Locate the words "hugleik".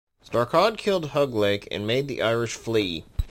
1.11-1.67